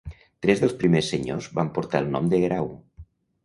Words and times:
Tres 0.45 0.63
dels 0.63 0.73
primers 0.79 1.11
senyors 1.15 1.51
van 1.61 1.71
portar 1.77 2.03
el 2.07 2.11
nom 2.17 2.35
de 2.35 2.43
Guerau. 2.45 2.75